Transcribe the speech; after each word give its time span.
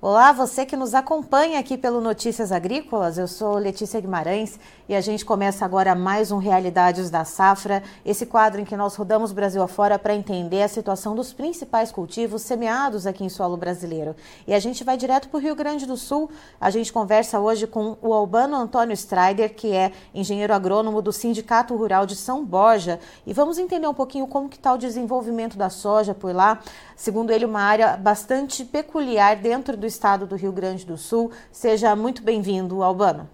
Olá, 0.00 0.30
você 0.30 0.64
que 0.64 0.76
nos 0.76 0.94
acompanha 0.94 1.58
aqui 1.58 1.76
pelo 1.76 2.00
Notícias 2.00 2.52
Agrícolas. 2.52 3.18
Eu 3.18 3.26
sou 3.26 3.54
Letícia 3.54 4.00
Guimarães 4.00 4.56
e 4.88 4.94
a 4.94 5.00
gente 5.00 5.24
começa 5.24 5.64
agora 5.64 5.92
mais 5.92 6.30
um 6.30 6.38
Realidades 6.38 7.10
da 7.10 7.24
Safra, 7.24 7.82
esse 8.06 8.24
quadro 8.24 8.60
em 8.60 8.64
que 8.64 8.76
nós 8.76 8.94
rodamos 8.94 9.32
Brasil 9.32 9.60
afora 9.60 9.98
para 9.98 10.14
entender 10.14 10.62
a 10.62 10.68
situação 10.68 11.16
dos 11.16 11.32
principais 11.32 11.90
cultivos 11.90 12.42
semeados 12.42 13.08
aqui 13.08 13.24
em 13.24 13.28
solo 13.28 13.56
brasileiro. 13.56 14.14
E 14.46 14.54
a 14.54 14.60
gente 14.60 14.84
vai 14.84 14.96
direto 14.96 15.28
para 15.28 15.36
o 15.36 15.40
Rio 15.40 15.56
Grande 15.56 15.84
do 15.84 15.96
Sul. 15.96 16.30
A 16.60 16.70
gente 16.70 16.92
conversa 16.92 17.40
hoje 17.40 17.66
com 17.66 17.96
o 18.00 18.14
Albano 18.14 18.54
Antônio 18.54 18.94
Strider, 18.94 19.52
que 19.52 19.72
é 19.72 19.90
engenheiro 20.14 20.54
agrônomo 20.54 21.02
do 21.02 21.12
Sindicato 21.12 21.74
Rural 21.74 22.06
de 22.06 22.14
São 22.14 22.44
Borja, 22.44 23.00
e 23.26 23.32
vamos 23.32 23.58
entender 23.58 23.88
um 23.88 23.94
pouquinho 23.94 24.28
como 24.28 24.48
que 24.48 24.58
está 24.58 24.72
o 24.72 24.78
desenvolvimento 24.78 25.58
da 25.58 25.68
soja 25.68 26.14
por 26.14 26.32
lá. 26.32 26.60
Segundo 26.94 27.32
ele, 27.32 27.44
uma 27.44 27.62
área 27.62 27.96
bastante 27.96 28.64
peculiar 28.64 29.34
dentro 29.34 29.76
do 29.76 29.87
estado 29.88 30.26
do 30.26 30.36
Rio 30.36 30.52
Grande 30.52 30.86
do 30.86 30.96
Sul. 30.96 31.32
Seja 31.50 31.96
muito 31.96 32.22
bem-vindo, 32.22 32.82
Albano. 32.82 33.28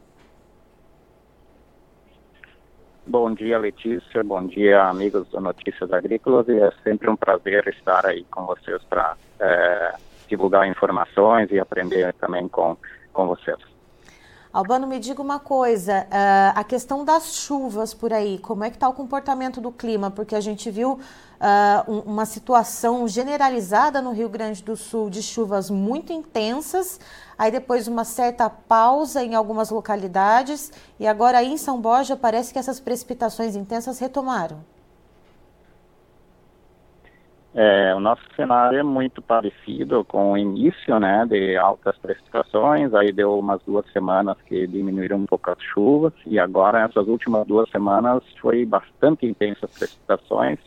Bom 3.06 3.34
dia, 3.34 3.58
Letícia. 3.58 4.24
Bom 4.24 4.46
dia, 4.46 4.82
amigos 4.84 5.28
do 5.28 5.40
Notícias 5.40 5.92
Agrícolas. 5.92 6.48
E 6.48 6.58
é 6.58 6.72
sempre 6.82 7.10
um 7.10 7.16
prazer 7.16 7.66
estar 7.68 8.06
aí 8.06 8.24
com 8.30 8.46
vocês 8.46 8.82
para 8.84 9.14
é, 9.38 9.94
divulgar 10.26 10.66
informações 10.66 11.50
e 11.50 11.60
aprender 11.60 12.14
também 12.14 12.48
com, 12.48 12.76
com 13.12 13.26
vocês. 13.26 13.58
Albano, 14.54 14.86
me 14.86 15.00
diga 15.00 15.20
uma 15.20 15.40
coisa, 15.40 16.06
uh, 16.06 16.52
a 16.54 16.62
questão 16.62 17.04
das 17.04 17.34
chuvas 17.34 17.92
por 17.92 18.12
aí, 18.12 18.38
como 18.38 18.62
é 18.62 18.70
que 18.70 18.76
está 18.76 18.88
o 18.88 18.92
comportamento 18.92 19.60
do 19.60 19.72
clima? 19.72 20.12
Porque 20.12 20.36
a 20.36 20.40
gente 20.40 20.70
viu 20.70 21.00
um, 21.88 21.98
uma 22.12 22.24
situação 22.24 23.08
generalizada 23.08 24.00
no 24.00 24.12
Rio 24.12 24.28
Grande 24.28 24.62
do 24.62 24.76
Sul 24.76 25.10
de 25.10 25.24
chuvas 25.24 25.70
muito 25.70 26.12
intensas, 26.12 27.00
aí 27.36 27.50
depois 27.50 27.88
uma 27.88 28.04
certa 28.04 28.48
pausa 28.48 29.24
em 29.24 29.34
algumas 29.34 29.70
localidades, 29.70 30.70
e 31.00 31.06
agora 31.08 31.38
aí 31.38 31.52
em 31.52 31.56
São 31.56 31.80
Borja 31.80 32.16
parece 32.16 32.52
que 32.52 32.58
essas 32.60 32.78
precipitações 32.78 33.56
intensas 33.56 33.98
retomaram. 33.98 34.73
É, 37.56 37.94
o 37.94 38.00
nosso 38.00 38.22
cenário 38.34 38.80
é 38.80 38.82
muito 38.82 39.22
parecido 39.22 40.04
com 40.04 40.32
o 40.32 40.36
início, 40.36 40.98
né, 40.98 41.24
de 41.28 41.56
altas 41.56 41.96
precipitações, 41.98 42.92
aí 42.92 43.12
deu 43.12 43.38
umas 43.38 43.62
duas 43.62 43.86
semanas 43.92 44.36
que 44.44 44.66
diminuíram 44.66 45.18
um 45.18 45.26
pouco 45.26 45.52
as 45.52 45.62
chuvas, 45.62 46.12
e 46.26 46.36
agora 46.36 46.82
essas 46.82 47.06
últimas 47.06 47.46
duas 47.46 47.70
semanas 47.70 48.24
foi 48.40 48.66
bastante 48.66 49.24
intensas 49.24 49.70
precipitações, 49.70 50.58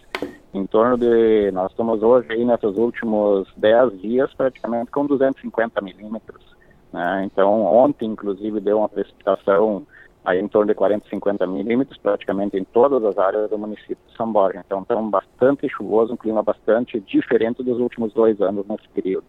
em 0.53 0.65
torno 0.65 0.97
de, 0.97 1.51
nós 1.51 1.71
estamos 1.71 2.01
hoje 2.01 2.31
aí 2.31 2.45
nesses 2.45 2.77
últimos 2.77 3.49
10 3.57 4.01
dias 4.01 4.33
praticamente 4.33 4.89
com 4.89 5.05
250 5.05 5.81
milímetros, 5.81 6.55
né, 6.93 7.23
então 7.25 7.65
ontem 7.65 8.05
inclusive 8.05 8.61
deu 8.61 8.77
uma 8.77 8.87
precipitação 8.87 9.85
aí 10.27 10.41
em 10.41 10.47
torno 10.49 10.67
de 10.67 10.75
40, 10.75 11.07
50 11.09 11.47
milímetros, 11.47 11.97
praticamente 11.97 12.57
em 12.57 12.65
todas 12.65 13.01
as 13.05 13.17
áreas 13.17 13.49
do 13.49 13.57
município 13.57 13.97
de 14.09 14.17
São 14.17 14.29
Borja. 14.29 14.61
Então, 14.65 14.81
está 14.81 14.93
bastante 14.97 15.69
chuvoso, 15.69 16.13
um 16.13 16.17
clima 16.17 16.43
bastante 16.43 16.99
diferente 16.99 17.63
dos 17.63 17.79
últimos 17.79 18.13
dois 18.13 18.41
anos 18.41 18.65
nesse 18.67 18.89
período. 18.89 19.23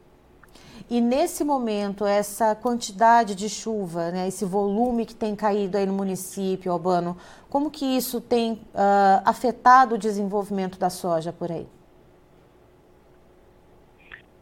E 0.90 1.00
nesse 1.00 1.44
momento, 1.44 2.04
essa 2.04 2.52
quantidade 2.56 3.36
de 3.36 3.48
chuva, 3.48 4.10
né, 4.10 4.26
esse 4.26 4.44
volume 4.44 5.06
que 5.06 5.14
tem 5.14 5.36
caído 5.36 5.76
aí 5.76 5.86
no 5.86 5.92
município, 5.92 6.72
Albano, 6.72 7.16
como 7.48 7.70
que 7.70 7.84
isso 7.84 8.20
tem 8.20 8.54
uh, 8.54 9.22
afetado 9.24 9.94
o 9.94 9.98
desenvolvimento 9.98 10.80
da 10.80 10.90
soja 10.90 11.32
por 11.32 11.52
aí? 11.52 11.68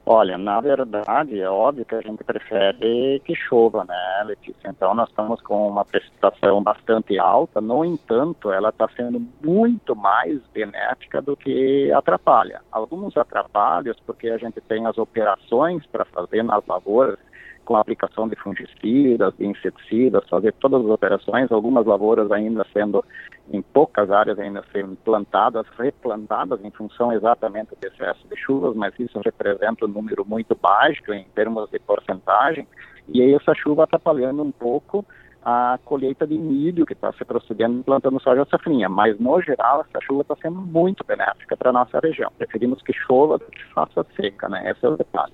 Olha, 0.09 0.39
na 0.39 0.61
verdade, 0.61 1.41
é 1.41 1.51
óbvio 1.51 1.85
que 1.85 1.97
a 1.97 2.01
gente 2.01 2.23
prefere 2.23 3.21
que 3.25 3.35
chova, 3.35 3.85
né, 3.85 4.23
Letícia? 4.25 4.69
Então, 4.69 4.95
nós 4.95 5.09
estamos 5.09 5.43
com 5.43 5.67
uma 5.67 5.85
precipitação 5.85 6.63
bastante 6.63 7.19
alta, 7.19 7.61
no 7.61 7.85
entanto, 7.85 8.53
ela 8.53 8.69
está 8.69 8.89
sendo 8.95 9.21
muito 9.43 9.97
mais 9.97 10.41
benéfica 10.55 11.21
do 11.21 11.37
que 11.37 11.91
atrapalha. 11.91 12.63
Alguns 12.71 13.17
atrapalhos, 13.17 13.97
porque 14.07 14.29
a 14.29 14.39
gente 14.39 14.61
tem 14.61 14.87
as 14.87 14.97
operações 14.97 15.85
para 15.87 16.05
fazer 16.05 16.45
nas 16.45 16.65
lavouras, 16.67 17.19
com 17.67 17.77
a 17.77 17.81
aplicação 17.81 18.27
de 18.29 18.37
fungicidas, 18.37 19.35
de 19.37 19.45
inseticidas, 19.45 20.27
fazer 20.31 20.55
todas 20.55 20.83
as 20.83 20.91
operações, 20.91 21.53
algumas 21.53 21.85
lavouras 21.85 22.31
ainda 22.33 22.65
sendo, 22.73 23.05
em 23.53 23.61
poucas 23.61 24.11
áreas 24.11 24.39
ainda 24.39 24.65
sendo 24.73 24.97
plantadas, 25.05 25.67
replantadas 25.79 26.65
em 26.65 26.71
função 26.71 27.13
exatamente 27.13 27.71
do 27.79 27.87
excesso 27.87 28.27
de 28.29 28.37
chuvas, 28.37 28.75
mas 28.75 28.99
isso 28.99 29.21
representa 29.23 29.85
um 29.85 29.89
número 29.89 30.25
muito 30.25 30.55
baixo 30.55 31.13
em 31.13 31.25
termos 31.35 31.69
de 31.71 31.79
porcentagem, 31.81 32.67
e 33.09 33.21
aí 33.21 33.35
essa 33.35 33.55
chuva 33.55 33.85
atrapalhando 33.85 34.43
um 34.43 34.53
pouco 34.53 35.05
a 35.45 35.79
colheita 35.85 36.27
de 36.27 36.37
milho 36.37 36.85
que 36.85 36.93
está 36.93 37.13
se 37.13 37.25
procedendo 37.25 37.85
plantando 37.85 38.21
soja 38.21 38.45
safrinha, 38.51 38.89
mas 38.89 39.19
no 39.21 39.41
geral 39.41 39.85
essa 39.89 40.05
chuva 40.05 40.23
está 40.23 40.35
sendo 40.43 40.61
muito 40.61 41.05
benéfica 41.05 41.57
para 41.57 41.71
a 41.71 41.73
nossa 41.73 42.01
região. 42.01 42.33
Preferimos 42.37 42.83
que 42.83 42.93
chova 42.93 43.39
do 43.39 43.45
que 43.45 43.65
faça 43.73 44.05
seca, 44.17 44.49
né? 44.49 44.71
Esse 44.71 44.85
é 44.85 44.89
o 44.89 44.97
detalhe. 44.97 45.33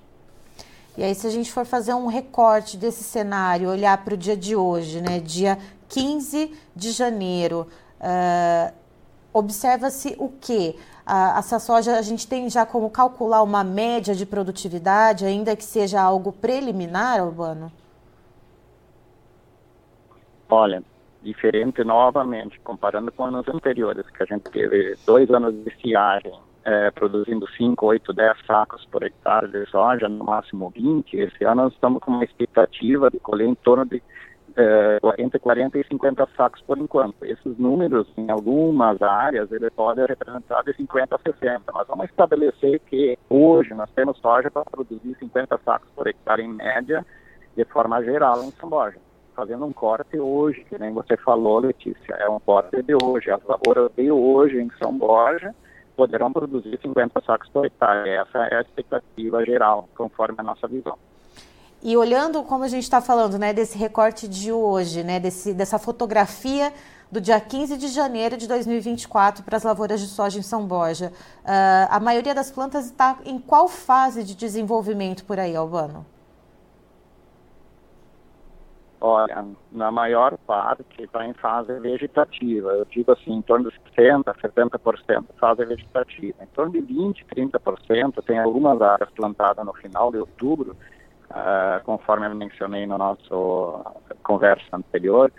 E 0.95 1.03
aí, 1.03 1.15
se 1.15 1.25
a 1.25 1.29
gente 1.29 1.51
for 1.51 1.65
fazer 1.65 1.93
um 1.93 2.05
recorte 2.05 2.77
desse 2.77 3.03
cenário, 3.03 3.69
olhar 3.69 3.97
para 4.03 4.13
o 4.13 4.17
dia 4.17 4.37
de 4.37 4.55
hoje, 4.55 5.01
né, 5.01 5.19
dia 5.19 5.57
15 5.89 6.53
de 6.75 6.91
janeiro, 6.91 7.67
uh, 7.99 8.73
observa-se 9.33 10.15
o 10.19 10.29
quê? 10.39 10.75
Uh, 11.05 11.37
essa 11.39 11.57
soja, 11.57 11.97
a 11.97 12.01
gente 12.03 12.27
tem 12.27 12.47
já 12.47 12.63
como 12.63 12.89
calcular 12.91 13.41
uma 13.41 13.63
média 13.63 14.13
de 14.13 14.25
produtividade, 14.25 15.25
ainda 15.25 15.55
que 15.55 15.65
seja 15.65 15.99
algo 15.99 16.31
preliminar, 16.31 17.25
Urbano? 17.25 17.71
Olha, 20.47 20.83
diferente 21.23 21.83
novamente, 21.83 22.59
comparando 22.59 23.11
com 23.11 23.25
anos 23.25 23.47
anteriores, 23.47 24.07
que 24.11 24.21
a 24.21 24.25
gente 24.27 24.43
teve 24.51 24.95
dois 25.07 25.27
anos 25.31 25.55
de 25.55 25.67
estiagem, 25.69 26.33
é, 26.65 26.91
produzindo 26.91 27.47
5, 27.57 27.85
8, 27.85 28.13
10 28.13 28.45
sacos 28.45 28.85
por 28.85 29.03
hectare 29.03 29.47
de 29.47 29.65
soja, 29.67 30.07
no 30.07 30.23
máximo 30.23 30.69
20. 30.69 31.17
Esse 31.17 31.43
ano 31.43 31.63
nós 31.63 31.73
estamos 31.73 32.01
com 32.01 32.11
uma 32.11 32.23
expectativa 32.23 33.09
de 33.09 33.19
colher 33.19 33.47
em 33.47 33.55
torno 33.55 33.85
de 33.85 34.01
é, 34.55 34.99
entre 35.17 35.39
40 35.39 35.79
e 35.79 35.83
50 35.85 36.27
sacos 36.37 36.61
por 36.61 36.77
enquanto. 36.77 37.25
Esses 37.25 37.57
números, 37.57 38.07
em 38.17 38.29
algumas 38.29 39.01
áreas, 39.01 39.51
ele 39.51 39.69
pode 39.71 40.05
representar 40.05 40.63
de 40.63 40.73
50 40.75 41.15
a 41.15 41.19
60. 41.19 41.71
Nós 41.71 41.87
vamos 41.87 42.05
estabelecer 42.05 42.79
que 42.81 43.17
hoje 43.29 43.73
nós 43.73 43.89
temos 43.91 44.17
soja 44.19 44.49
para 44.51 44.63
produzir 44.63 45.15
50 45.19 45.59
sacos 45.65 45.89
por 45.95 46.07
hectare 46.07 46.43
em 46.43 46.53
média, 46.53 47.05
de 47.55 47.65
forma 47.65 48.03
geral 48.03 48.43
em 48.43 48.51
São 48.51 48.69
Borja. 48.69 48.99
Fazendo 49.35 49.65
um 49.65 49.73
corte 49.73 50.19
hoje, 50.19 50.63
que 50.69 50.77
nem 50.77 50.93
você 50.93 51.17
falou, 51.17 51.59
Letícia, 51.59 52.13
é 52.19 52.29
um 52.29 52.39
corte 52.39 52.81
de 52.83 52.95
hoje. 53.03 53.31
As 53.31 53.43
lavouras 53.43 53.91
de 53.97 54.11
hoje 54.11 54.59
em 54.59 54.69
São 54.77 54.95
Borja 54.95 55.53
poderão 55.95 56.31
produzir 56.31 56.79
50 56.81 57.21
sacos 57.25 57.49
por 57.49 57.65
hectare. 57.65 58.09
Essa 58.09 58.39
é 58.45 58.57
a 58.57 58.61
expectativa 58.61 59.43
geral, 59.45 59.87
conforme 59.95 60.35
a 60.39 60.43
nossa 60.43 60.67
visão. 60.67 60.97
E 61.81 61.97
olhando, 61.97 62.43
como 62.43 62.63
a 62.63 62.67
gente 62.67 62.83
está 62.83 63.01
falando, 63.01 63.37
né, 63.37 63.51
desse 63.51 63.77
recorte 63.77 64.27
de 64.27 64.51
hoje, 64.51 65.03
né, 65.03 65.19
desse, 65.19 65.53
dessa 65.53 65.77
fotografia 65.77 66.71
do 67.11 67.19
dia 67.19 67.39
15 67.39 67.77
de 67.77 67.89
janeiro 67.89 68.37
de 68.37 68.47
2024 68.47 69.43
para 69.43 69.57
as 69.57 69.63
lavouras 69.63 69.99
de 69.99 70.07
soja 70.07 70.39
em 70.39 70.41
São 70.41 70.65
Borja, 70.65 71.11
uh, 71.43 71.87
a 71.89 71.99
maioria 71.99 72.33
das 72.33 72.49
plantas 72.49 72.85
está 72.85 73.19
em 73.25 73.37
qual 73.37 73.67
fase 73.67 74.23
de 74.23 74.33
desenvolvimento 74.33 75.25
por 75.25 75.37
aí, 75.37 75.55
Albano? 75.55 76.05
Olha, 79.05 79.45
na 79.69 79.91
maior 79.91 80.37
parte 80.47 80.85
está 80.97 81.27
em 81.27 81.33
fase 81.33 81.77
vegetativa. 81.81 82.71
Eu 82.71 82.85
digo 82.85 83.11
assim, 83.11 83.33
em 83.33 83.41
torno 83.41 83.69
de 83.69 83.77
60%, 83.97 84.23
70% 84.23 85.25
fase 85.37 85.65
vegetativa. 85.65 86.41
Em 86.41 86.47
torno 86.55 86.71
de 86.71 86.79
20%, 86.79 87.25
30% 87.35 88.23
tem 88.23 88.39
algumas 88.39 88.81
áreas 88.81 89.09
plantadas 89.11 89.65
no 89.65 89.73
final 89.73 90.09
de 90.09 90.19
outubro, 90.19 90.77
uh, 91.31 91.83
conforme 91.83 92.27
eu 92.27 92.35
mencionei 92.35 92.87
na 92.87 92.97
nossa 92.97 93.35
conversa 94.23 94.67
anterior, 94.71 95.29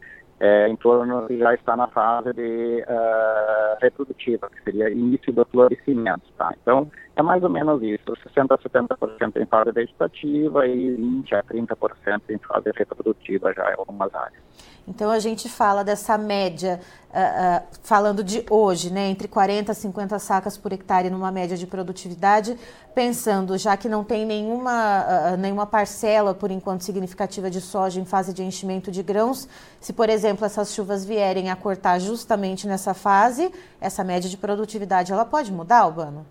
é, 0.45 0.69
em 0.69 0.77
torno 0.77 1.27
já 1.31 1.55
está 1.55 1.75
na 1.75 1.89
fase 1.89 2.35
de 2.35 2.85
uh, 2.87 3.79
reprodutiva, 3.81 4.51
que 4.51 4.63
seria 4.63 4.91
início 4.91 5.33
do 5.33 5.43
florescimento, 5.47 6.31
tá? 6.37 6.55
Então, 6.61 6.91
é 7.17 7.23
mais 7.23 7.43
ou 7.43 7.49
menos 7.49 7.83
isso, 7.83 8.05
60% 8.05 8.51
a 8.51 8.59
70% 8.59 9.41
em 9.41 9.47
fase 9.47 9.73
vegetativa 9.73 10.67
e 10.67 10.97
20% 10.99 11.33
a 11.33 11.43
30% 11.45 12.21
em 12.29 12.39
fase 12.39 12.71
reprodutiva 12.77 13.55
já 13.55 13.71
em 13.71 13.79
algumas 13.79 14.15
áreas. 14.15 14.43
Então 14.87 15.11
a 15.11 15.19
gente 15.19 15.49
fala 15.49 15.83
dessa 15.83 16.19
média, 16.19 16.79
uh, 17.09 17.65
uh, 17.65 17.67
falando 17.83 18.23
de 18.23 18.45
hoje, 18.51 18.93
né, 18.93 19.09
entre 19.09 19.27
40 19.27 19.73
a 19.73 19.75
50 19.75 20.19
sacas 20.19 20.59
por 20.59 20.73
hectare 20.73 21.09
numa 21.09 21.33
média 21.33 21.57
de 21.57 21.67
produtividade, 21.67 22.57
pensando 22.95 23.57
já 23.57 23.79
que 23.79 23.89
não 23.89 24.05
tem 24.05 24.27
nenhuma, 24.27 25.33
uh, 25.33 25.37
nenhuma 25.39 25.65
parcela, 25.65 26.35
por 26.35 26.51
enquanto, 26.51 26.85
significativa 26.85 27.49
de 27.49 27.63
soja 27.63 27.99
em 27.99 28.05
fase 28.05 28.35
de 28.35 28.43
enchimento 28.43 28.91
de 28.91 29.03
grãos, 29.03 29.49
se, 29.81 29.93
por 29.93 30.11
exemplo, 30.11 30.45
essas 30.45 30.75
chuvas 30.75 31.03
vierem 31.05 31.51
a 31.51 31.57
cortar 31.57 31.99
justamente 31.99 32.67
nessa 32.67 32.93
fase, 32.93 33.51
essa 33.81 34.05
média 34.05 34.29
de 34.29 34.37
produtividade 34.37 35.13
ela 35.13 35.25
pode 35.25 35.51
mudar, 35.51 35.81
Albano? 35.81 36.27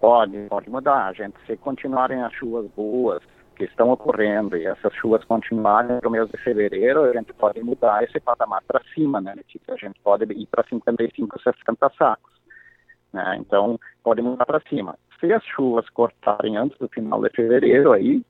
Pode, 0.00 0.46
pode 0.48 0.68
mudar. 0.68 1.06
A 1.06 1.12
gente, 1.12 1.34
se 1.46 1.56
continuarem 1.56 2.22
as 2.22 2.32
chuvas 2.34 2.66
boas 2.74 3.22
que 3.54 3.64
estão 3.64 3.90
ocorrendo 3.90 4.56
e 4.56 4.66
essas 4.66 4.92
chuvas 4.94 5.24
continuarem 5.24 5.98
no 6.02 6.10
mês 6.10 6.28
de 6.28 6.36
fevereiro, 6.38 7.04
a 7.04 7.12
gente 7.12 7.32
pode 7.32 7.62
mudar 7.62 8.02
esse 8.02 8.18
patamar 8.20 8.62
para 8.66 8.82
cima, 8.94 9.20
né? 9.20 9.34
A 9.68 9.76
gente 9.76 10.00
pode 10.02 10.24
ir 10.24 10.46
para 10.46 10.64
55, 10.64 11.40
60 11.40 11.92
sacos. 11.96 12.32
Né? 13.12 13.36
Então, 13.38 13.78
pode 14.02 14.20
mudar 14.20 14.44
para 14.44 14.60
cima. 14.68 14.96
Se 15.20 15.32
as 15.32 15.44
chuvas 15.44 15.88
cortarem 15.90 16.56
antes 16.56 16.76
do 16.78 16.88
final 16.88 17.22
de 17.22 17.30
fevereiro, 17.30 17.92
aí 17.92 18.22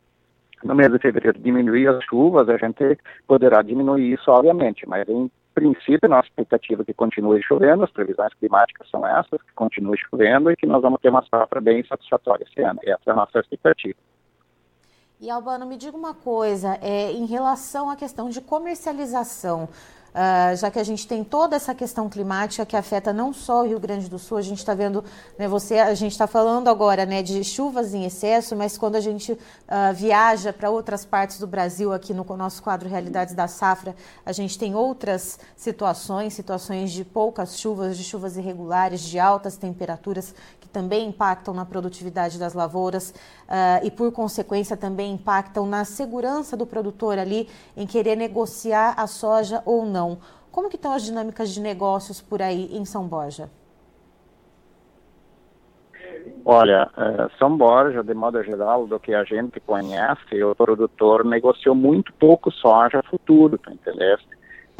no 0.63 0.75
mês 0.75 0.91
de 0.93 0.99
fevereiro 0.99 1.39
diminuir 1.39 1.89
as 1.89 2.03
chuvas, 2.05 2.49
a 2.49 2.57
gente 2.57 2.99
poderá 3.27 3.63
diminuir 3.63 4.13
isso, 4.13 4.31
obviamente, 4.31 4.89
mas 4.89 5.09
em 5.09 5.31
princípio, 5.55 6.09
nossa 6.09 6.27
expectativa 6.29 6.83
é 6.83 6.85
que 6.85 6.95
continue 6.95 7.43
chovendo, 7.43 7.85
as 7.85 7.91
previsões 7.91 8.35
climáticas 8.35 8.89
são 8.91 9.07
essas, 9.07 9.41
que 9.43 9.53
continue 9.55 9.97
chovendo 9.99 10.51
e 10.51 10.57
que 10.57 10.67
nós 10.67 10.83
vamos 10.83 11.01
ter 11.01 11.11
uma 11.11 11.25
safra 11.27 11.61
bem 11.61 11.85
satisfatória 11.85 12.45
esse 12.45 12.61
ano. 12.61 12.81
Essa 12.83 13.11
é 13.11 13.13
a 13.13 13.17
nossa 13.17 13.39
expectativa. 13.39 13.97
E 15.21 15.31
Albano, 15.31 15.65
me 15.65 15.77
diga 15.77 15.97
uma 15.97 16.13
coisa, 16.13 16.77
é, 16.83 17.13
em 17.13 17.25
relação 17.25 17.89
à 17.89 17.97
questão 17.97 18.29
de 18.29 18.41
comercialização, 18.41 19.69
Uh, 20.15 20.55
já 20.55 20.71
que 20.71 20.79
a 20.79 20.85
gente 20.85 21.09
tem 21.09 21.25
toda 21.25 21.57
essa 21.57 21.75
questão 21.75 22.09
climática 22.09 22.65
que 22.65 22.77
afeta 22.77 23.13
não 23.13 23.33
só 23.33 23.63
o 23.63 23.67
Rio 23.67 23.81
Grande 23.81 24.09
do 24.09 24.17
Sul, 24.17 24.39
a 24.39 24.43
gente 24.43 24.59
está 24.59 24.73
vendo, 24.73 25.05
né, 25.37 25.49
você, 25.49 25.81
a 25.81 25.93
gente 25.93 26.13
está 26.13 26.29
falando 26.29 26.69
agora 26.69 27.05
né, 27.05 27.21
de 27.21 27.43
chuvas 27.43 27.93
em 27.93 28.05
excesso, 28.05 28.55
mas 28.55 28.79
quando 28.79 28.95
a 28.95 29.01
gente 29.01 29.33
uh, 29.33 29.39
viaja 29.93 30.53
para 30.53 30.71
outras 30.71 31.05
partes 31.05 31.41
do 31.41 31.49
Brasil, 31.49 31.93
aqui 31.93 32.15
no 32.15 32.25
nosso 32.37 32.63
quadro 32.63 32.89
Realidades 32.89 33.35
da 33.35 33.49
Safra, 33.49 33.97
a 34.25 34.31
gente 34.31 34.57
tem 34.57 34.77
outras 34.77 35.37
situações, 35.57 36.33
situações 36.33 36.93
de 36.93 37.05
poucas 37.05 37.59
chuvas, 37.59 37.99
de 37.99 38.05
chuvas 38.05 38.37
irregulares, 38.37 39.01
de 39.01 39.19
altas 39.19 39.57
temperaturas, 39.57 40.33
também 40.75 41.09
impactam 41.09 41.55
na 41.55 41.65
produtividade 41.65 42.37
das 42.39 42.53
lavouras 42.53 43.11
uh, 43.11 43.87
e, 43.87 43.91
por 43.91 44.11
consequência, 44.11 44.77
também 44.77 45.13
impactam 45.13 45.65
na 45.65 45.85
segurança 45.85 46.57
do 46.57 46.67
produtor 46.67 47.17
ali 47.17 47.49
em 47.77 47.87
querer 47.87 48.17
negociar 48.17 48.95
a 48.99 49.07
soja 49.07 49.63
ou 49.65 49.87
não. 49.87 50.19
Como 50.51 50.69
que 50.69 50.77
estão 50.77 50.93
as 50.93 51.05
dinâmicas 51.05 51.51
de 51.51 51.61
negócios 51.61 52.21
por 52.21 52.43
aí 52.43 52.77
em 52.77 52.85
São 52.85 53.07
Borja? 53.07 53.49
Olha, 56.45 56.91
eh, 56.97 57.29
São 57.39 57.57
Borja, 57.57 58.03
de 58.03 58.15
modo 58.15 58.43
geral, 58.43 58.87
do 58.87 59.01
que 59.01 59.15
a 59.15 59.25
gente 59.25 59.61
conhece, 59.61 60.43
o 60.43 60.55
produtor 60.55 61.25
negociou 61.25 61.75
muito 61.75 62.13
pouco 62.15 62.51
soja 62.51 63.03
futuro, 63.03 63.57
tá 63.57 63.73
entendeste? 63.73 64.29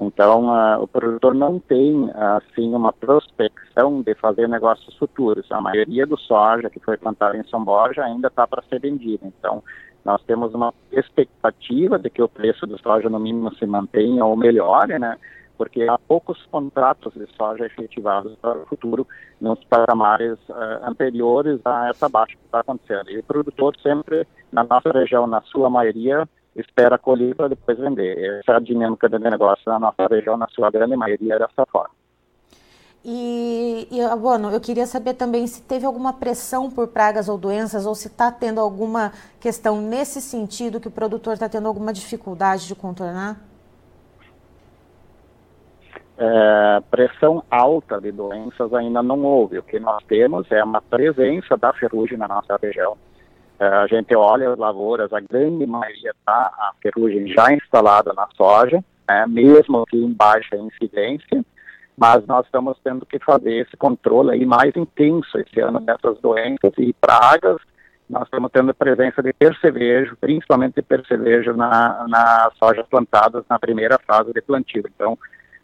Então, 0.01 0.47
uh, 0.47 0.83
o 0.83 0.89
produtor 0.89 1.35
não 1.35 1.61
tem, 1.61 2.11
assim, 2.15 2.75
uma 2.75 2.93
prospecção 2.93 4.03
de 4.03 4.15
fazer 4.17 4.49
negócios 4.49 4.97
futuros. 4.97 5.51
A 5.53 5.61
maioria 5.61 6.05
do 6.05 6.19
soja 6.19 6.69
que 6.69 6.81
foi 6.81 6.97
plantado 6.97 7.37
em 7.37 7.45
São 7.45 7.65
Borja 7.65 8.03
ainda 8.03 8.29
está 8.29 8.47
para 8.47 8.63
ser 8.65 8.81
vendido. 8.81 9.25
Então, 9.25 9.63
nós 10.05 10.21
temos 10.25 10.53
uma 10.53 10.75
expectativa 10.93 11.99
de 11.99 12.11
que 12.11 12.23
o 12.23 12.29
preço 12.29 12.67
do 12.67 12.79
soja, 12.79 13.09
no 13.09 13.21
mínimo, 13.21 13.55
se 13.55 13.67
mantenha 13.67 14.25
ou 14.25 14.37
melhore, 14.37 14.99
né? 14.99 15.17
porque 15.57 15.85
há 15.85 15.99
poucos 15.99 16.45
contratos 16.47 17.15
de 17.15 17.27
soja 17.37 17.67
efetivados 17.67 18.35
para 18.41 18.59
o 18.59 18.67
futuro 18.67 19.07
nos 19.41 19.63
patamares 19.65 20.39
uh, 20.49 20.85
anteriores 20.85 21.61
a 21.65 21.89
essa 21.89 22.09
baixa 22.09 22.37
que 22.37 22.45
está 22.45 22.61
acontecendo. 22.61 23.11
E 23.11 23.19
o 23.19 23.23
produtor 23.23 23.75
sempre, 23.81 24.27
na 24.51 24.65
nossa 24.65 24.91
região, 24.91 25.27
na 25.27 25.41
sua 25.43 25.71
maioria, 25.71 26.29
espera 26.57 26.99
colher 26.99 27.35
para 27.35 27.49
depois 27.49 27.79
vender. 27.79 28.41
Essa 28.41 28.53
é 28.53 28.57
a 28.57 28.61
dinâmica 28.61 29.09
do 29.09 29.19
negócio 29.19 29.65
na 29.67 29.79
nossa 29.79 30.07
região, 30.07 30.37
na 30.37 30.49
sua 30.49 30.71
grande 30.71 30.97
maioria, 30.97 31.39
dessa 31.39 31.67
forma. 31.67 31.91
E, 33.05 33.87
e 33.91 34.17
bueno, 34.17 34.51
eu 34.51 34.61
queria 34.61 34.87
saber 34.87 35.13
também 35.13 35.47
se 35.47 35.63
teve 35.63 35.85
alguma 35.85 36.15
pressão 36.15 36.71
por 36.71 36.89
pragas 36.89 37.29
ou 37.29 37.37
doenças, 37.37 37.85
ou 37.85 37.95
se 37.95 38.09
está 38.09 38.33
tendo 38.33 38.61
alguma 38.61 39.13
questão 39.39 39.81
nesse 39.81 40.23
sentido 40.23 40.81
que 40.81 40.89
o 40.89 40.91
produtor 40.91 41.35
está 41.35 41.49
tendo 41.49 41.69
alguma 41.69 41.93
dificuldade 41.93 42.67
de 42.67 42.75
contornar? 42.75 43.39
É, 46.17 46.81
pressão 46.91 47.43
alta 47.51 48.01
de 48.01 48.11
doenças 48.11 48.73
ainda 48.73 49.03
não 49.03 49.23
houve. 49.23 49.59
O 49.59 49.63
que 49.63 49.79
nós 49.79 50.03
temos 50.05 50.51
é 50.51 50.65
uma 50.65 50.81
presença 50.81 51.57
da 51.57 51.75
ferrugem 51.75 52.17
na 52.17 52.29
nossa 52.29 52.57
região. 52.63 52.97
É, 53.59 53.67
a 53.67 53.87
gente 53.87 54.15
olha 54.17 54.51
as 54.51 54.59
lavouras, 54.59 55.13
a 55.13 55.21
grande 55.21 55.67
maioria 55.67 56.11
está 56.11 56.33
a 56.33 56.73
ferrugem 56.83 57.29
já 57.29 57.53
instalada 57.53 58.13
na 58.13 58.27
soja, 58.37 58.83
né, 59.09 59.27
mesmo 59.29 59.85
que 59.87 59.97
em 59.97 60.13
baixa 60.13 60.57
incidência, 60.57 61.45
mas 61.97 62.27
nós 62.27 62.45
estamos 62.47 62.77
tendo 62.83 63.07
que 63.07 63.19
fazer 63.21 63.55
esse 63.63 63.77
controle 63.77 64.33
aí 64.33 64.45
mais 64.45 64.75
intenso 64.75 65.39
esse 65.39 65.61
ano 65.61 65.81
dessas 65.81 66.19
doenças 66.21 66.73
e 66.79 66.93
pragas. 67.01 67.59
Nós 68.11 68.25
estamos 68.25 68.51
tendo 68.53 68.71
a 68.73 68.75
presença 68.75 69.23
de 69.23 69.33
percevejo, 69.33 70.17
principalmente 70.21 70.75
de 70.75 70.83
percevejo 70.83 71.55
na, 71.55 72.05
na 72.09 72.51
soja 72.59 72.85
plantadas 72.85 73.45
na 73.49 73.59
primeira 73.59 73.99
fase 74.05 74.33
de 74.33 74.43
plantio. 74.43 74.83
Então, 74.93 75.17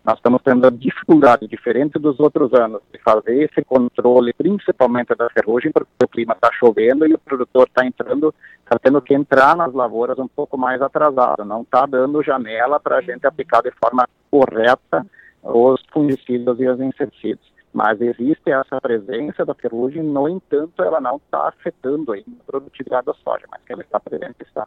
nós 0.04 0.16
estamos 0.16 0.40
tendo 0.42 0.66
a 0.66 0.70
dificuldade, 0.70 1.46
diferente 1.46 1.98
dos 1.98 2.18
outros 2.18 2.52
anos, 2.54 2.80
de 2.92 2.98
fazer 3.00 3.42
esse 3.42 3.62
controle, 3.64 4.32
principalmente 4.32 5.14
da 5.14 5.28
ferrugem, 5.28 5.70
porque 5.70 5.90
o 6.02 6.08
clima 6.08 6.32
está 6.32 6.50
chovendo 6.52 7.06
e 7.06 7.12
o 7.12 7.18
produtor 7.18 7.68
está 7.68 7.84
entrando, 7.84 8.34
está 8.60 8.78
tendo 8.78 9.02
que 9.02 9.14
entrar 9.14 9.54
nas 9.54 9.72
lavouras 9.74 10.18
um 10.18 10.28
pouco 10.28 10.56
mais 10.56 10.80
atrasado, 10.80 11.44
não 11.44 11.62
está 11.62 11.84
dando 11.84 12.22
janela 12.22 12.80
para 12.80 12.96
a 12.96 13.02
gente 13.02 13.26
aplicar 13.26 13.60
de 13.62 13.70
forma 13.72 14.08
correta 14.30 15.06
os 15.42 15.80
fungicidas 15.92 16.58
e 16.58 16.66
os 16.66 16.80
inseticidas. 16.80 17.50
Mas 17.72 18.00
existe 18.00 18.50
essa 18.50 18.80
presença 18.80 19.44
da 19.44 19.54
ferrugem, 19.54 20.02
no 20.02 20.28
entanto, 20.28 20.82
ela 20.82 21.00
não 21.00 21.16
está 21.16 21.48
afetando 21.48 22.12
a 22.12 22.16
produtividade 22.46 23.06
da 23.06 23.14
soja, 23.14 23.44
mas 23.50 23.62
que 23.62 23.72
ela 23.72 23.82
está 23.82 24.00
presente, 24.00 24.36
está. 24.40 24.66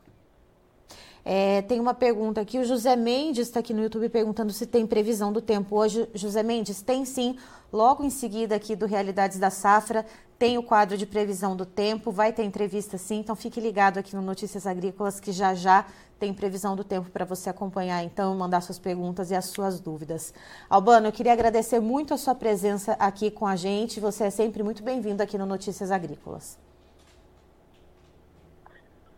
É, 1.25 1.61
tem 1.61 1.79
uma 1.79 1.93
pergunta 1.93 2.41
aqui, 2.41 2.59
o 2.59 2.65
José 2.65 2.95
Mendes 2.95 3.47
está 3.47 3.61
aqui 3.61 3.73
no 3.73 3.81
YouTube 3.81 4.09
perguntando 4.09 4.51
se 4.51 4.65
tem 4.65 4.85
previsão 4.85 5.31
do 5.31 5.41
tempo. 5.41 5.77
Hoje, 5.77 6.09
José 6.13 6.43
Mendes, 6.43 6.81
tem 6.81 7.05
sim. 7.05 7.37
Logo 7.71 8.03
em 8.03 8.09
seguida 8.09 8.55
aqui 8.55 8.75
do 8.75 8.85
Realidades 8.85 9.39
da 9.39 9.49
Safra, 9.49 10.05
tem 10.37 10.57
o 10.57 10.63
quadro 10.63 10.97
de 10.97 11.05
previsão 11.05 11.55
do 11.55 11.65
tempo, 11.65 12.11
vai 12.11 12.33
ter 12.33 12.43
entrevista 12.43 12.97
sim, 12.97 13.19
então 13.19 13.35
fique 13.35 13.61
ligado 13.61 13.97
aqui 13.97 14.15
no 14.15 14.21
Notícias 14.21 14.67
Agrícolas 14.67 15.19
que 15.19 15.31
já 15.31 15.55
já 15.55 15.85
tem 16.19 16.33
previsão 16.33 16.75
do 16.75 16.83
tempo 16.83 17.09
para 17.09 17.23
você 17.23 17.49
acompanhar, 17.49 18.03
então 18.03 18.35
mandar 18.35 18.61
suas 18.61 18.77
perguntas 18.77 19.31
e 19.31 19.35
as 19.35 19.45
suas 19.45 19.79
dúvidas. 19.79 20.33
Albano, 20.69 21.07
eu 21.07 21.11
queria 21.11 21.33
agradecer 21.33 21.79
muito 21.79 22.13
a 22.13 22.17
sua 22.17 22.35
presença 22.35 22.93
aqui 22.99 23.31
com 23.31 23.47
a 23.47 23.55
gente, 23.55 23.99
você 23.99 24.25
é 24.25 24.29
sempre 24.29 24.61
muito 24.63 24.83
bem-vindo 24.83 25.23
aqui 25.23 25.37
no 25.37 25.45
Notícias 25.45 25.91
Agrícolas 25.91 26.62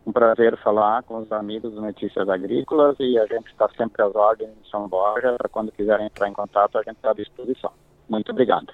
um 0.06 0.12
prazer 0.12 0.56
falar 0.58 1.02
com 1.02 1.18
os 1.18 1.32
amigos 1.32 1.72
do 1.74 1.80
Notícias 1.80 2.28
Agrícolas 2.28 2.96
e 3.00 3.18
a 3.18 3.26
gente 3.26 3.48
está 3.48 3.68
sempre 3.76 4.02
às 4.02 4.14
ordens 4.14 4.50
em 4.50 4.70
São 4.70 4.88
Borja. 4.88 5.34
Para 5.36 5.48
quando 5.48 5.72
quiserem 5.72 6.06
entrar 6.06 6.28
em 6.28 6.32
contato, 6.32 6.78
a 6.78 6.82
gente 6.82 6.96
está 6.96 7.10
à 7.10 7.14
disposição. 7.14 7.72
Muito 8.08 8.30
obrigado. 8.30 8.72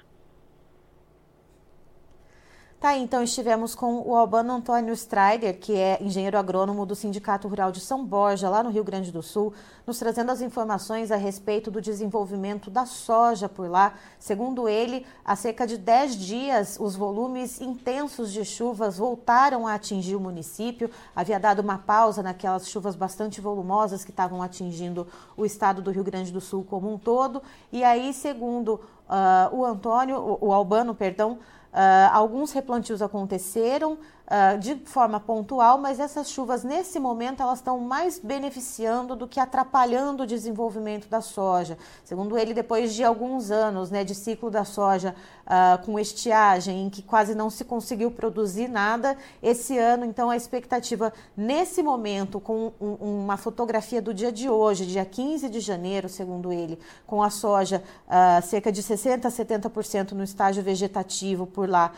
Tá, 2.83 2.97
então 2.97 3.23
estivemos 3.23 3.73
com 3.73 4.01
o 4.05 4.13
Albano 4.13 4.51
Antônio 4.51 4.93
Strider, 4.93 5.57
que 5.57 5.73
é 5.73 6.03
engenheiro 6.03 6.37
agrônomo 6.37 6.85
do 6.85 6.93
Sindicato 6.93 7.47
Rural 7.47 7.71
de 7.71 7.79
São 7.79 8.05
Borja, 8.05 8.49
lá 8.49 8.61
no 8.61 8.69
Rio 8.69 8.83
Grande 8.83 9.09
do 9.09 9.23
Sul, 9.23 9.53
nos 9.87 9.97
trazendo 9.97 10.33
as 10.33 10.41
informações 10.41 11.09
a 11.09 11.15
respeito 11.15 11.71
do 11.71 11.79
desenvolvimento 11.79 12.69
da 12.69 12.85
soja 12.85 13.47
por 13.47 13.69
lá. 13.69 13.93
Segundo 14.19 14.67
ele, 14.67 15.05
há 15.23 15.33
cerca 15.33 15.65
de 15.65 15.77
10 15.77 16.15
dias, 16.17 16.77
os 16.77 16.93
volumes 16.93 17.61
intensos 17.61 18.33
de 18.33 18.43
chuvas 18.43 18.97
voltaram 18.97 19.65
a 19.65 19.75
atingir 19.75 20.17
o 20.17 20.19
município. 20.19 20.91
Havia 21.15 21.39
dado 21.39 21.61
uma 21.61 21.77
pausa 21.77 22.21
naquelas 22.21 22.67
chuvas 22.67 22.97
bastante 22.97 23.39
volumosas 23.39 24.03
que 24.03 24.11
estavam 24.11 24.41
atingindo 24.41 25.07
o 25.37 25.45
estado 25.45 25.81
do 25.81 25.89
Rio 25.89 26.03
Grande 26.03 26.33
do 26.33 26.41
Sul 26.41 26.65
como 26.69 26.93
um 26.93 26.97
todo. 26.97 27.41
E 27.71 27.81
aí, 27.81 28.13
segundo 28.13 28.81
uh, 29.07 29.55
o 29.55 29.63
Antônio, 29.63 30.17
o, 30.17 30.47
o 30.49 30.53
Albano, 30.53 30.93
perdão, 30.93 31.39
Uh, 31.73 32.13
alguns 32.13 32.51
replantios 32.51 33.01
aconteceram, 33.01 33.97
uh, 34.27 34.57
de 34.57 34.75
forma 34.85 35.19
pontual, 35.19 35.77
mas 35.77 35.99
essas 35.99 36.29
chuvas 36.29 36.63
nesse 36.63 36.99
momento 36.99 37.41
elas 37.41 37.59
estão 37.59 37.79
mais 37.79 38.19
beneficiando 38.19 39.15
do 39.15 39.27
que 39.27 39.39
atrapalhando 39.39 40.23
o 40.23 40.27
desenvolvimento 40.27 41.07
da 41.07 41.21
soja. 41.21 41.77
Segundo 42.03 42.37
ele, 42.37 42.53
depois 42.53 42.93
de 42.93 43.03
alguns 43.03 43.51
anos 43.51 43.89
né, 43.89 44.03
de 44.03 44.15
ciclo 44.15 44.49
da 44.49 44.63
soja 44.63 45.15
uh, 45.45 45.83
com 45.85 45.99
estiagem, 45.99 46.85
em 46.85 46.89
que 46.89 47.01
quase 47.01 47.35
não 47.35 47.49
se 47.49 47.63
conseguiu 47.63 48.11
produzir 48.11 48.67
nada, 48.67 49.17
esse 49.41 49.77
ano, 49.77 50.05
então, 50.05 50.29
a 50.29 50.37
expectativa 50.37 51.13
nesse 51.35 51.81
momento, 51.81 52.39
com 52.39 52.71
um, 52.79 53.23
uma 53.23 53.37
fotografia 53.37 54.01
do 54.01 54.13
dia 54.13 54.31
de 54.31 54.49
hoje, 54.49 54.85
dia 54.85 55.05
15 55.05 55.49
de 55.49 55.59
janeiro, 55.59 56.07
segundo 56.07 56.51
ele, 56.51 56.79
com 57.05 57.21
a 57.21 57.29
soja 57.29 57.83
uh, 58.07 58.45
cerca 58.45 58.71
de 58.71 58.81
60% 58.81 59.25
a 59.25 59.29
70% 59.29 60.11
no 60.11 60.23
estágio 60.23 60.63
vegetativo 60.63 61.45
por 61.45 61.69
lá 61.69 61.91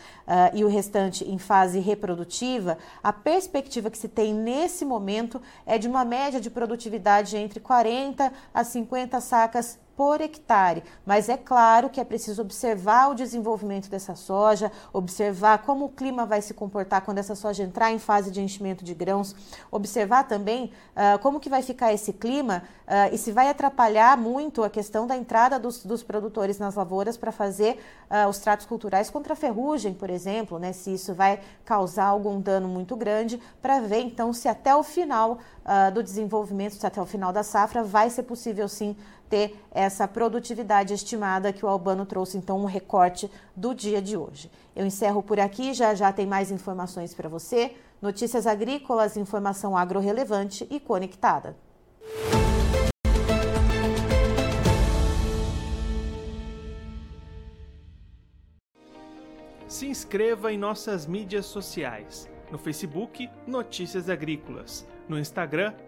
e 0.52 0.64
o 0.64 0.68
restante 0.68 1.24
em 1.24 1.38
fase 1.38 1.78
reprodutiva 1.78 2.15
produtiva, 2.16 2.78
a 3.02 3.12
perspectiva 3.12 3.90
que 3.90 3.98
se 3.98 4.08
tem 4.08 4.32
nesse 4.32 4.84
momento 4.86 5.40
é 5.66 5.76
de 5.76 5.86
uma 5.86 6.04
média 6.04 6.40
de 6.40 6.48
produtividade 6.48 7.36
entre 7.36 7.60
40 7.60 8.32
a 8.54 8.64
50 8.64 9.20
sacas 9.20 9.78
por 9.96 10.20
hectare. 10.20 10.84
Mas 11.04 11.28
é 11.28 11.36
claro 11.36 11.88
que 11.88 12.00
é 12.00 12.04
preciso 12.04 12.42
observar 12.42 13.10
o 13.10 13.14
desenvolvimento 13.14 13.88
dessa 13.88 14.14
soja, 14.14 14.70
observar 14.92 15.58
como 15.58 15.86
o 15.86 15.88
clima 15.88 16.26
vai 16.26 16.42
se 16.42 16.52
comportar 16.52 17.00
quando 17.00 17.18
essa 17.18 17.34
soja 17.34 17.62
entrar 17.62 17.90
em 17.90 17.98
fase 17.98 18.30
de 18.30 18.40
enchimento 18.40 18.84
de 18.84 18.92
grãos, 18.92 19.34
observar 19.70 20.24
também 20.24 20.70
uh, 20.94 21.18
como 21.20 21.40
que 21.40 21.48
vai 21.48 21.62
ficar 21.62 21.92
esse 21.94 22.12
clima 22.12 22.62
uh, 22.86 23.14
e 23.14 23.16
se 23.16 23.32
vai 23.32 23.48
atrapalhar 23.48 24.16
muito 24.18 24.62
a 24.62 24.68
questão 24.68 25.06
da 25.06 25.16
entrada 25.16 25.58
dos, 25.58 25.84
dos 25.84 26.02
produtores 26.02 26.58
nas 26.58 26.74
lavouras 26.74 27.16
para 27.16 27.32
fazer 27.32 27.78
uh, 28.10 28.28
os 28.28 28.38
tratos 28.38 28.66
culturais 28.66 29.08
contra 29.08 29.32
a 29.32 29.36
ferrugem, 29.36 29.94
por 29.94 30.10
exemplo, 30.10 30.58
né, 30.58 30.72
se 30.72 30.92
isso 30.92 31.14
vai 31.14 31.40
causar 31.64 32.06
algum 32.06 32.38
dano 32.40 32.68
muito 32.68 32.94
grande, 32.96 33.40
para 33.62 33.80
ver 33.80 34.00
então 34.00 34.32
se 34.32 34.46
até 34.48 34.74
o 34.76 34.82
final 34.82 35.38
do 35.92 36.00
desenvolvimento, 36.00 36.76
se 36.76 36.86
até 36.86 37.02
o 37.02 37.06
final 37.06 37.32
da 37.32 37.42
safra 37.42 37.82
vai 37.82 38.08
ser 38.08 38.22
possível 38.22 38.68
sim 38.68 38.96
ter 39.28 39.56
essa 39.70 40.06
produtividade 40.06 40.94
estimada 40.94 41.52
que 41.52 41.64
o 41.64 41.68
Albano 41.68 42.06
trouxe, 42.06 42.38
então, 42.38 42.60
um 42.60 42.64
recorte 42.64 43.30
do 43.54 43.74
dia 43.74 44.00
de 44.00 44.16
hoje. 44.16 44.50
Eu 44.74 44.86
encerro 44.86 45.22
por 45.22 45.40
aqui, 45.40 45.72
já 45.74 45.94
já 45.94 46.12
tem 46.12 46.26
mais 46.26 46.50
informações 46.50 47.14
para 47.14 47.28
você. 47.28 47.74
Notícias 48.00 48.46
agrícolas, 48.46 49.16
informação 49.16 49.76
agro-relevante 49.76 50.66
e 50.70 50.78
conectada. 50.78 51.56
Se 59.66 59.86
inscreva 59.86 60.52
em 60.52 60.58
nossas 60.58 61.06
mídias 61.06 61.46
sociais. 61.46 62.28
No 62.50 62.58
Facebook, 62.58 63.28
Notícias 63.46 64.08
Agrícolas. 64.08 64.86
No 65.08 65.18
Instagram, 65.18 65.74